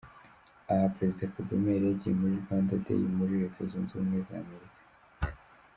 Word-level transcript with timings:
Aha 0.71 0.87
Perezida 0.95 1.33
Kagame 1.35 1.67
yari 1.71 1.85
yagiye 1.89 2.13
muri 2.21 2.35
Rwanda 2.43 2.81
Day 2.85 3.01
muri 3.17 3.33
Leta 3.41 3.59
Zunze 3.69 3.91
Ubumwe 3.93 4.19
za 4.27 4.35
Amerika. 4.43 4.77